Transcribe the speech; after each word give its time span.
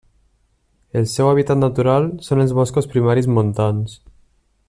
El 1.01 1.05
seu 1.11 1.29
hàbitat 1.33 1.59
natural 1.65 2.09
són 2.29 2.43
els 2.45 2.57
boscos 2.61 2.91
primaris 2.95 3.29
montans. 3.37 3.97